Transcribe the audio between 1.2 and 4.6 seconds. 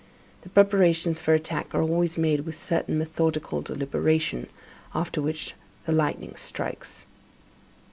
for attack are always made with a certain methodical deliberation;